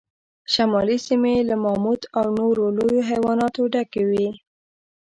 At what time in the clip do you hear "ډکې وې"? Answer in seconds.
3.73-4.27